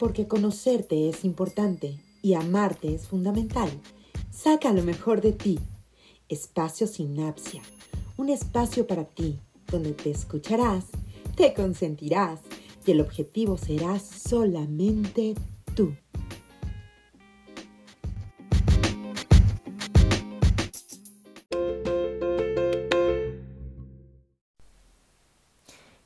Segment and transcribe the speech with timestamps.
[0.00, 3.68] Porque conocerte es importante y amarte es fundamental.
[4.30, 5.60] Saca lo mejor de ti.
[6.30, 7.60] Espacio Sinapsia.
[8.16, 9.38] Un espacio para ti,
[9.70, 10.86] donde te escucharás,
[11.36, 12.40] te consentirás
[12.86, 15.34] y el objetivo será solamente
[15.74, 15.94] tú.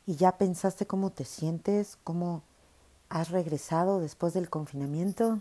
[0.05, 1.97] ¿Y ya pensaste cómo te sientes?
[2.03, 2.43] ¿Cómo
[3.15, 5.41] has regresado después del confinamiento?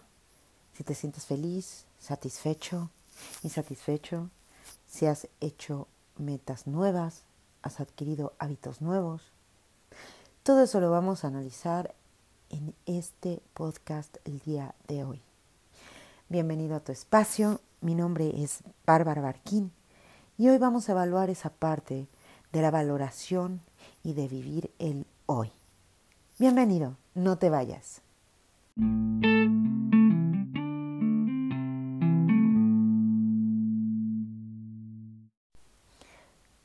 [0.78, 2.92] Si te sientes feliz, satisfecho,
[3.42, 4.30] insatisfecho,
[4.88, 7.24] si has hecho metas nuevas,
[7.64, 9.24] has adquirido hábitos nuevos.
[10.44, 11.96] Todo eso lo vamos a analizar
[12.52, 15.22] en este podcast el día de hoy.
[16.30, 19.72] Bienvenido a tu espacio, mi nombre es Bárbara Barquín
[20.38, 22.08] y hoy vamos a evaluar esa parte
[22.52, 23.62] de la valoración
[24.04, 25.52] y de vivir el hoy.
[26.38, 28.02] Bienvenido, no te vayas.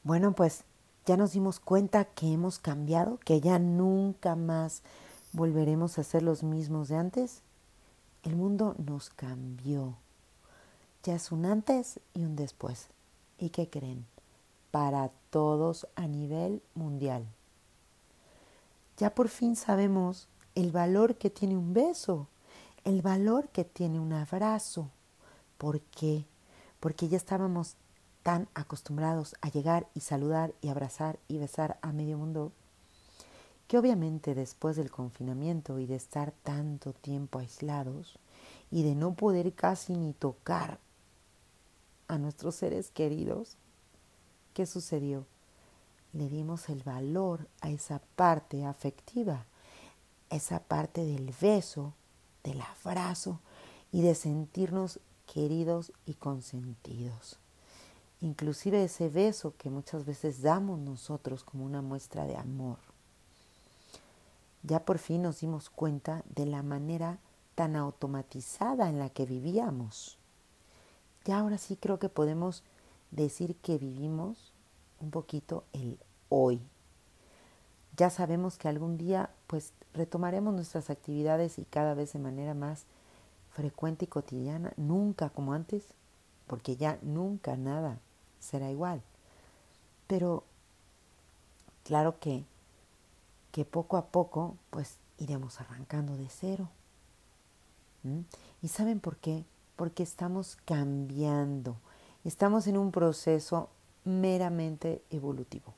[0.03, 0.65] Bueno, pues
[1.05, 4.83] ya nos dimos cuenta que hemos cambiado, que ya nunca más
[5.33, 7.43] volveremos a ser los mismos de antes.
[8.23, 9.97] El mundo nos cambió.
[11.05, 12.89] Ya es un antes y un después.
[13.39, 14.07] ¿Y qué creen?
[14.71, 17.27] Para todos a nivel mundial.
[18.97, 22.27] Ya por fin sabemos el valor que tiene un beso,
[22.83, 24.91] el valor que tiene un abrazo.
[25.57, 26.25] ¿Por qué?
[26.81, 27.77] Porque ya estábamos
[28.25, 32.51] tan acostumbrados a llegar y saludar y abrazar y besar a medio mundo
[33.69, 38.19] que obviamente después del confinamiento y de estar tanto tiempo aislados
[38.73, 40.81] y de no poder casi ni tocar
[42.09, 43.57] a nuestros seres queridos,
[44.55, 45.25] ¿qué sucedió?
[46.15, 49.47] Le dimos el valor a esa parte afectiva,
[50.31, 51.95] esa parte del beso,
[52.45, 53.41] del abrazo
[53.93, 57.39] y de sentirnos queridos y consentidos.
[58.21, 62.79] Inclusive ese beso que muchas veces damos nosotros como una muestra de amor.
[64.63, 67.19] Ya por fin nos dimos cuenta de la manera
[67.55, 70.19] tan automatizada en la que vivíamos.
[71.25, 72.65] Ya ahora sí creo que podemos
[73.11, 74.53] decir que vivimos
[75.01, 75.99] un poquito el
[76.29, 76.61] hoy.
[77.97, 82.85] Ya sabemos que algún día pues retomaremos nuestras actividades y cada vez de manera más
[83.51, 85.83] frecuente y cotidiana, nunca como antes,
[86.47, 87.99] porque ya nunca nada
[88.39, 89.03] será igual.
[90.07, 90.45] Pero
[91.85, 92.45] claro que,
[93.51, 96.69] que poco a poco pues iremos arrancando de cero.
[98.63, 99.45] ¿Y saben por qué?
[99.77, 101.77] Porque estamos cambiando,
[102.25, 103.71] estamos en un proceso
[104.05, 105.75] meramente evolutivo.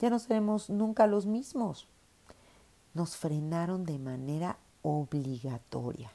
[0.00, 1.86] Ya no seremos nunca los mismos.
[2.98, 6.10] Nos frenaron de manera obligatoria.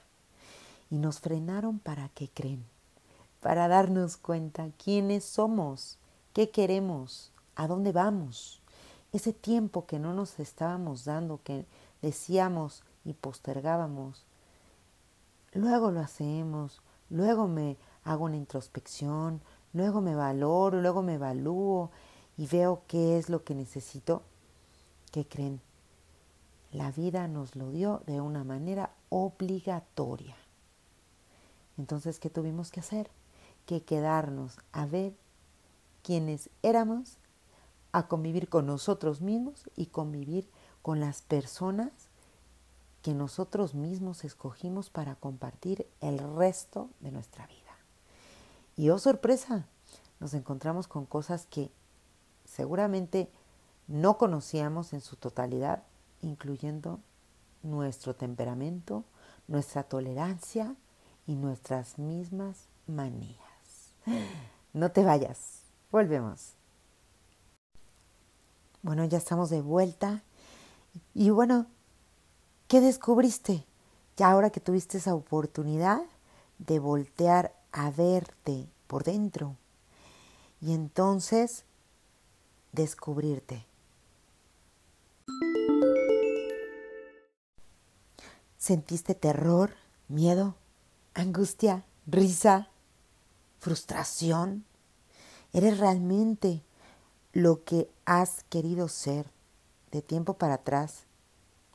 [0.91, 2.65] Y nos frenaron para qué creen?
[3.39, 5.97] Para darnos cuenta quiénes somos,
[6.33, 8.59] qué queremos, a dónde vamos.
[9.13, 11.65] Ese tiempo que no nos estábamos dando, que
[12.01, 14.25] decíamos y postergábamos.
[15.53, 19.39] Luego lo hacemos, luego me hago una introspección,
[19.71, 21.91] luego me valoro, luego me evalúo
[22.37, 24.21] y veo qué es lo que necesito.
[25.13, 25.61] ¿Qué creen?
[26.73, 30.35] La vida nos lo dio de una manera obligatoria.
[31.77, 33.11] Entonces, ¿qué tuvimos que hacer?
[33.67, 35.13] Que quedarnos a ver
[36.01, 37.19] quiénes éramos,
[37.91, 40.49] a convivir con nosotros mismos y convivir
[40.81, 41.91] con las personas
[43.03, 47.59] que nosotros mismos escogimos para compartir el resto de nuestra vida.
[48.75, 49.67] Y oh sorpresa,
[50.19, 51.71] nos encontramos con cosas que
[52.45, 53.29] seguramente
[53.87, 55.83] no conocíamos en su totalidad,
[56.23, 56.99] incluyendo
[57.61, 59.03] nuestro temperamento,
[59.47, 60.75] nuestra tolerancia
[61.27, 63.37] y nuestras mismas manías.
[64.73, 66.53] No te vayas, volvemos.
[68.81, 70.23] Bueno, ya estamos de vuelta.
[71.13, 71.67] Y bueno,
[72.67, 73.65] ¿qué descubriste?
[74.17, 76.01] Ya ahora que tuviste esa oportunidad
[76.57, 79.55] de voltear a verte por dentro
[80.61, 81.65] y entonces
[82.71, 83.65] descubrirte.
[88.63, 89.71] ¿Sentiste terror,
[90.07, 90.55] miedo,
[91.15, 92.69] angustia, risa,
[93.59, 94.63] frustración?
[95.51, 96.63] ¿Eres realmente
[97.33, 99.25] lo que has querido ser
[99.91, 101.03] de tiempo para atrás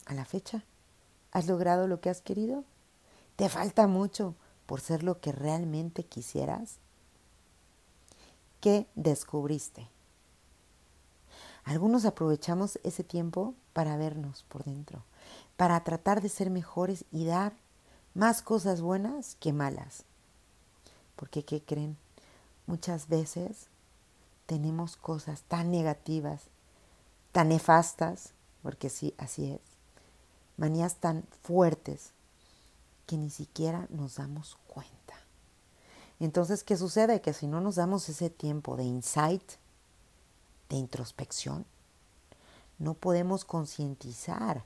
[0.07, 0.65] a la fecha?
[1.31, 2.65] ¿Has logrado lo que has querido?
[3.37, 4.35] ¿Te falta mucho
[4.65, 6.79] por ser lo que realmente quisieras?
[8.63, 9.91] ¿Qué descubriste?
[11.65, 15.03] Algunos aprovechamos ese tiempo para vernos por dentro,
[15.59, 17.53] para tratar de ser mejores y dar
[18.15, 20.05] más cosas buenas que malas.
[21.17, 21.97] Porque, ¿qué creen?
[22.69, 23.67] Muchas veces
[24.47, 26.43] tenemos cosas tan negativas,
[27.33, 28.31] tan nefastas,
[28.63, 29.61] porque sí, así es,
[30.57, 32.13] manías tan fuertes
[33.07, 35.17] que ni siquiera nos damos cuenta.
[36.21, 37.21] Entonces, ¿qué sucede?
[37.21, 39.43] Que si no nos damos ese tiempo de insight,
[40.69, 41.67] de introspección,
[42.79, 44.63] no podemos concientizar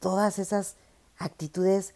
[0.00, 0.76] todas esas
[1.18, 1.94] actitudes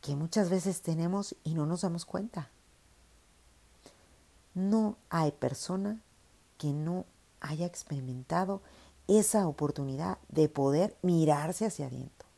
[0.00, 2.50] que muchas veces tenemos y no nos damos cuenta.
[4.54, 6.00] No hay persona
[6.58, 7.06] que no
[7.40, 8.60] haya experimentado
[9.08, 12.28] esa oportunidad de poder mirarse hacia adentro.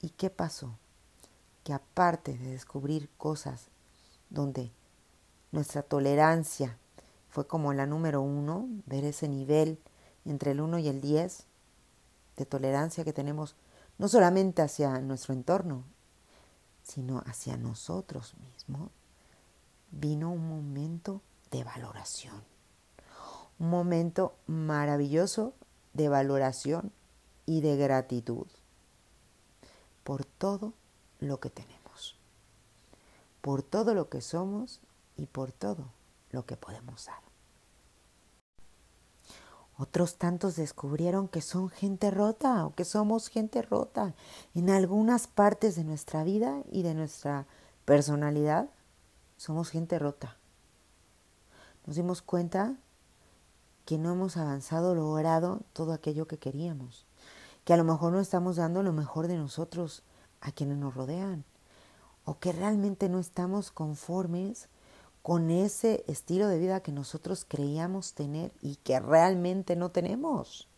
[0.00, 0.78] ¿Y qué pasó?
[1.64, 3.66] Que aparte de descubrir cosas
[4.30, 4.70] donde
[5.52, 6.78] nuestra tolerancia
[7.28, 9.78] fue como la número uno, ver ese nivel
[10.24, 11.44] entre el 1 y el 10
[12.36, 13.54] de tolerancia que tenemos
[14.00, 15.84] no solamente hacia nuestro entorno,
[16.82, 18.90] sino hacia nosotros mismos,
[19.90, 21.20] vino un momento
[21.50, 22.42] de valoración,
[23.58, 25.52] un momento maravilloso
[25.92, 26.92] de valoración
[27.44, 28.46] y de gratitud
[30.02, 30.72] por todo
[31.18, 32.16] lo que tenemos,
[33.42, 34.80] por todo lo que somos
[35.18, 35.84] y por todo
[36.30, 37.29] lo que podemos dar.
[39.80, 44.12] Otros tantos descubrieron que son gente rota o que somos gente rota
[44.54, 47.46] en algunas partes de nuestra vida y de nuestra
[47.86, 48.68] personalidad.
[49.38, 50.36] Somos gente rota.
[51.86, 52.76] Nos dimos cuenta
[53.86, 57.06] que no hemos avanzado, logrado todo aquello que queríamos,
[57.64, 60.02] que a lo mejor no estamos dando lo mejor de nosotros
[60.42, 61.42] a quienes nos rodean,
[62.26, 64.68] o que realmente no estamos conformes
[65.22, 70.68] con ese estilo de vida que nosotros creíamos tener y que realmente no tenemos.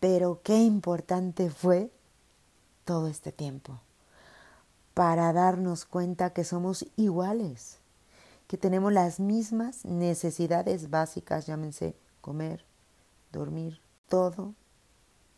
[0.00, 1.90] Pero qué importante fue
[2.84, 3.80] todo este tiempo
[4.94, 7.78] para darnos cuenta que somos iguales,
[8.46, 12.64] que tenemos las mismas necesidades básicas, llámense comer,
[13.30, 14.54] dormir, todo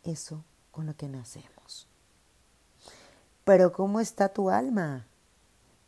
[0.05, 1.87] eso con lo que nacemos.
[3.45, 5.07] Pero ¿cómo está tu alma?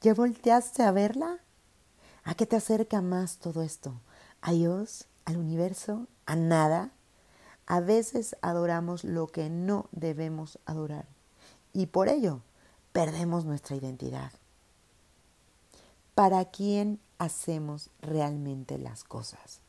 [0.05, 1.39] ¿Ya volteaste a verla?
[2.25, 4.03] ¿A qué te acerca más todo esto?
[4.43, 5.07] ¿A Dios?
[5.25, 6.09] ¿Al universo?
[6.27, 6.91] ¿A nada?
[7.65, 11.07] A veces adoramos lo que no debemos adorar
[11.73, 12.43] y por ello
[12.93, 14.31] perdemos nuestra identidad.
[16.15, 19.63] ¿Para quién hacemos realmente las cosas?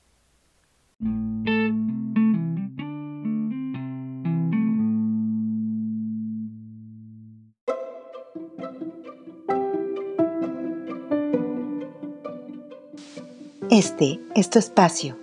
[13.71, 15.17] Este es espacio.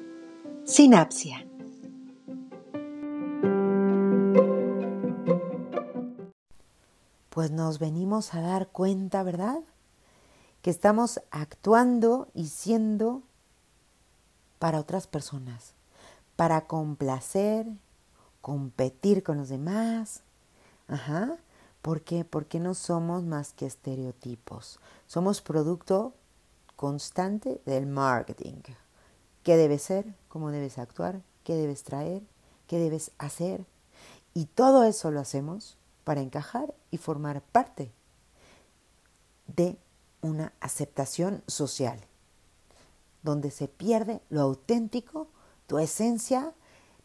[0.65, 1.47] Sinapsia.
[7.31, 9.61] Pues nos venimos a dar cuenta, ¿verdad?
[10.61, 13.23] Que estamos actuando y siendo
[14.59, 15.75] para otras personas,
[16.35, 17.69] para complacer,
[18.41, 20.25] competir con los demás.
[20.88, 21.37] Ajá.
[21.81, 22.25] ¿Por qué?
[22.25, 24.81] Porque no somos más que estereotipos.
[25.06, 26.12] Somos producto
[26.82, 28.55] constante del marketing.
[29.44, 30.17] ¿Qué debes ser?
[30.29, 31.23] ¿Cómo debes actuar?
[31.45, 32.25] ¿Qué debes traer?
[32.66, 33.64] ¿Qué debes hacer?
[34.35, 37.92] Y todo eso lo hacemos para encajar y formar parte
[39.47, 39.78] de
[40.23, 42.00] una aceptación social,
[43.23, 45.28] donde se pierde lo auténtico,
[45.68, 46.52] tu esencia,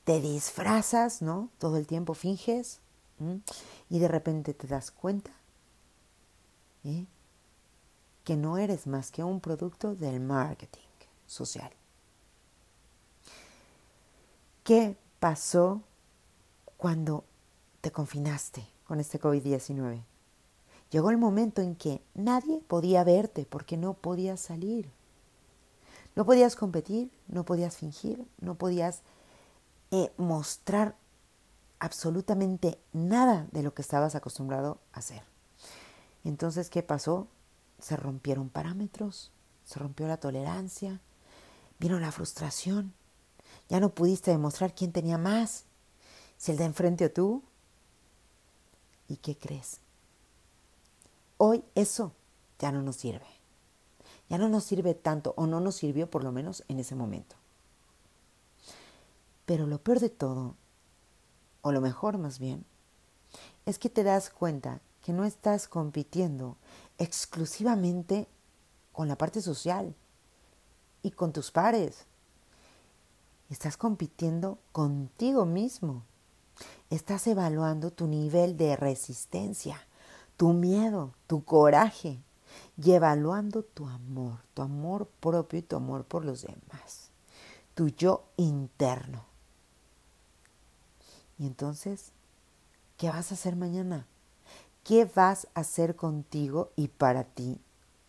[0.05, 1.51] te disfrazas, ¿no?
[1.59, 2.79] Todo el tiempo finges
[3.91, 5.29] y de repente te das cuenta
[6.83, 7.05] ¿eh?
[8.27, 10.81] Que no eres más que un producto del marketing
[11.27, 11.71] social.
[14.65, 15.81] ¿Qué pasó
[16.75, 17.23] cuando
[17.79, 20.03] te confinaste con este COVID-19?
[20.91, 24.91] Llegó el momento en que nadie podía verte porque no podías salir.
[26.13, 29.03] No podías competir, no podías fingir, no podías
[29.91, 30.97] eh, mostrar
[31.79, 35.23] absolutamente nada de lo que estabas acostumbrado a hacer.
[36.25, 37.29] Entonces, ¿qué pasó?
[37.79, 39.31] Se rompieron parámetros,
[39.65, 41.01] se rompió la tolerancia,
[41.79, 42.93] vino la frustración.
[43.69, 45.65] Ya no pudiste demostrar quién tenía más,
[46.37, 47.43] si el de enfrente o tú.
[49.07, 49.79] ¿Y qué crees?
[51.37, 52.13] Hoy eso
[52.59, 53.27] ya no nos sirve.
[54.29, 57.35] Ya no nos sirve tanto, o no nos sirvió por lo menos en ese momento.
[59.45, 60.55] Pero lo peor de todo,
[61.61, 62.65] o lo mejor más bien,
[63.65, 66.57] es que te das cuenta que no estás compitiendo
[66.97, 68.27] exclusivamente
[68.91, 69.95] con la parte social
[71.03, 72.05] y con tus pares.
[73.49, 76.03] Estás compitiendo contigo mismo
[76.89, 79.77] Estás evaluando tu nivel de resistencia,
[80.37, 82.21] tu miedo, tu coraje
[82.81, 87.09] y evaluando tu amor, tu amor propio y tu amor por los demás,
[87.75, 89.25] tu yo interno.
[91.37, 92.11] Y entonces,
[92.97, 94.07] ¿qué vas a hacer mañana?
[94.87, 97.59] ¿Qué vas a hacer contigo y para ti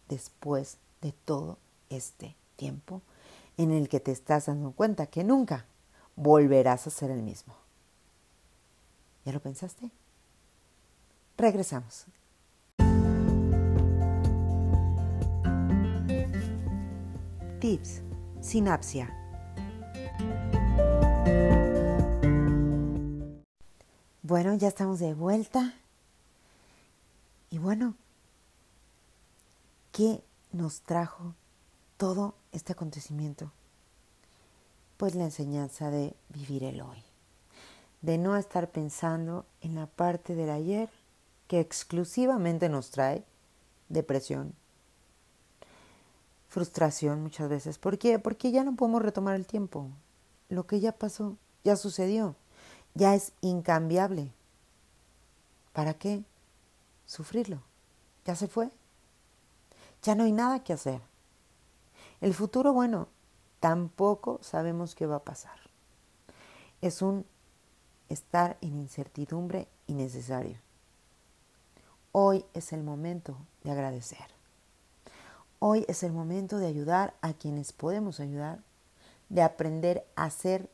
[0.08, 1.58] después de todo
[1.90, 3.02] este tiempo
[3.56, 5.64] en el que te estás dando cuenta que nunca
[6.14, 7.56] volverás a ser el mismo?
[9.24, 9.90] ¿Ya lo pensaste?
[11.36, 12.04] Regresamos.
[17.58, 18.02] Tips.
[18.40, 19.12] Sinapsia.
[24.22, 25.74] Bueno, ya estamos de vuelta.
[27.50, 27.94] Y bueno,
[29.92, 31.34] ¿qué nos trajo
[31.96, 33.50] todo este acontecimiento?
[34.98, 37.02] Pues la enseñanza de vivir el hoy,
[38.02, 40.90] de no estar pensando en la parte del ayer
[41.46, 43.24] que exclusivamente nos trae
[43.88, 44.54] depresión,
[46.48, 47.78] frustración muchas veces.
[47.78, 48.18] ¿Por qué?
[48.18, 49.88] Porque ya no podemos retomar el tiempo.
[50.50, 52.36] Lo que ya pasó, ya sucedió,
[52.94, 54.32] ya es incambiable.
[55.72, 56.24] ¿Para qué?
[57.08, 57.62] Sufrirlo.
[58.26, 58.70] Ya se fue.
[60.02, 61.00] Ya no hay nada que hacer.
[62.20, 63.08] El futuro, bueno,
[63.60, 65.58] tampoco sabemos qué va a pasar.
[66.82, 67.24] Es un
[68.10, 70.58] estar en incertidumbre innecesario.
[72.12, 74.26] Hoy es el momento de agradecer.
[75.60, 78.60] Hoy es el momento de ayudar a quienes podemos ayudar,
[79.30, 80.68] de aprender a ser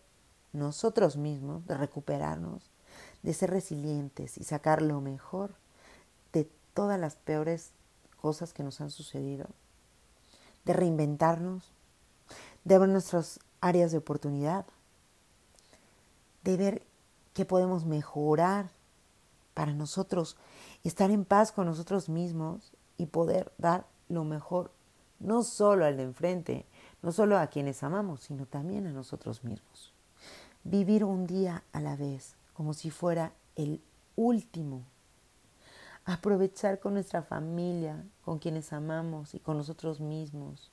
[0.53, 2.73] nosotros mismos, de recuperarnos,
[3.23, 5.55] de ser resilientes y sacar lo mejor
[6.75, 7.71] todas las peores
[8.21, 9.47] cosas que nos han sucedido,
[10.65, 11.73] de reinventarnos,
[12.65, 14.67] de ver nuestras áreas de oportunidad,
[16.43, 16.83] de ver
[17.33, 18.71] qué podemos mejorar
[19.55, 20.37] para nosotros,
[20.83, 24.71] estar en paz con nosotros mismos y poder dar lo mejor,
[25.21, 26.67] no solo al de enfrente,
[27.03, 29.93] no solo a quienes amamos, sino también a nosotros mismos.
[30.65, 33.83] Vivir un día a la vez, como si fuera el
[34.17, 34.85] último.
[36.05, 40.71] Aprovechar con nuestra familia, con quienes amamos y con nosotros mismos,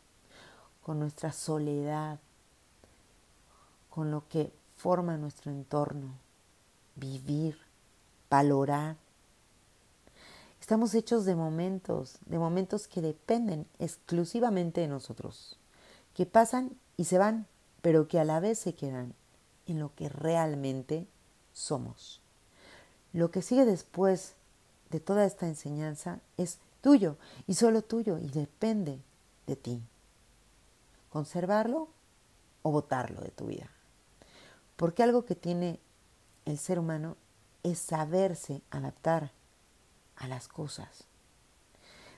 [0.84, 2.20] con nuestra soledad,
[3.90, 6.16] con lo que forma nuestro entorno.
[6.96, 7.58] Vivir,
[8.30, 8.98] valorar,
[10.62, 15.58] Estamos hechos de momentos, de momentos que dependen exclusivamente de nosotros,
[16.14, 17.48] que pasan y se van,
[17.82, 19.16] pero que a la vez se quedan
[19.66, 21.08] en lo que realmente
[21.52, 22.22] somos.
[23.12, 24.36] Lo que sigue después
[24.92, 27.18] de toda esta enseñanza es tuyo
[27.48, 29.00] y solo tuyo y depende
[29.48, 29.82] de ti.
[31.10, 31.88] Conservarlo
[32.62, 33.70] o botarlo de tu vida.
[34.76, 35.80] Porque algo que tiene
[36.46, 37.16] el ser humano
[37.64, 39.32] es saberse adaptar
[40.18, 41.06] a las cosas.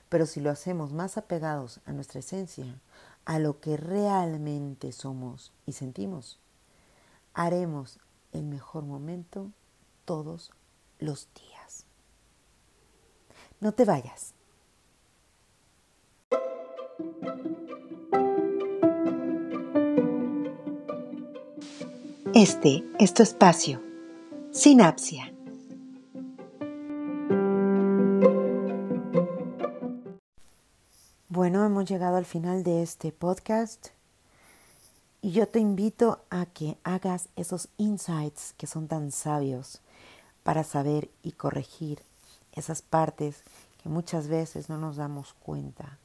[0.08, 2.80] Pero si lo hacemos más apegados a nuestra esencia,
[3.24, 6.38] a lo que realmente somos y sentimos,
[7.32, 7.98] haremos
[8.32, 9.50] el mejor momento
[10.04, 10.50] todos
[10.98, 11.53] los días.
[13.60, 14.34] No te vayas.
[22.34, 23.80] Este es tu espacio.
[24.50, 25.32] Sinapsia.
[31.28, 33.88] Bueno, hemos llegado al final de este podcast
[35.22, 39.80] y yo te invito a que hagas esos insights que son tan sabios
[40.42, 42.00] para saber y corregir
[42.54, 43.42] esas partes
[43.82, 45.98] que muchas veces no nos damos cuenta